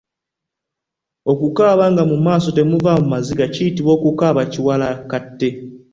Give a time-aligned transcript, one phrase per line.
[1.31, 5.49] Okukaaba nga mu maaso temuva maziga kuyitibwa kukaaba Kiwalakate.